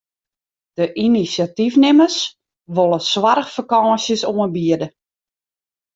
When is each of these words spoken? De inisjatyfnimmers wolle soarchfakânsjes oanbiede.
De 0.77 0.85
inisjatyfnimmers 1.05 2.17
wolle 2.75 2.99
soarchfakânsjes 3.11 4.21
oanbiede. 4.31 4.87